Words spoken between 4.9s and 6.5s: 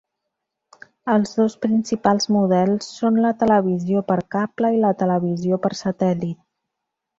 televisió per satèl·lit.